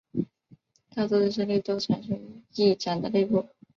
[0.95, 3.45] 大多的升力都产生于翼展的内部。